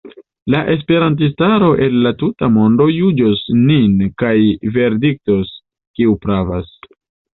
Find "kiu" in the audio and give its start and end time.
6.01-6.17